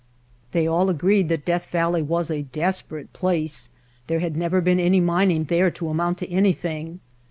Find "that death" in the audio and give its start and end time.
1.29-1.67